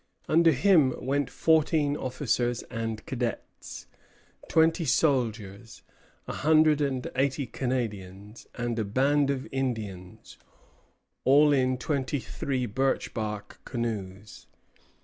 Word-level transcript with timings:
Under 0.27 0.49
him 0.51 0.95
went 0.99 1.29
fourteen 1.29 1.95
officers 1.95 2.63
and 2.71 3.05
cadets, 3.05 3.85
twenty 4.49 4.83
soldiers, 4.83 5.83
a 6.27 6.33
hundred 6.33 6.81
and 6.81 7.05
eighty 7.15 7.45
Canadians, 7.45 8.47
and 8.55 8.79
a 8.79 8.83
band 8.83 9.29
of 9.29 9.47
Indians, 9.51 10.39
all 11.23 11.53
in 11.53 11.77
twenty 11.77 12.17
three 12.19 12.65
birch 12.65 13.13
bark 13.13 13.59
canoes. 13.63 14.47